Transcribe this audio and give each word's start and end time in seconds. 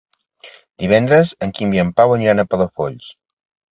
Divendres 0.85 1.35
en 1.47 1.55
Quim 1.59 1.79
i 1.79 1.85
en 1.87 1.95
Pau 2.01 2.17
aniran 2.19 2.47
a 2.47 2.51
Palafolls. 2.53 3.17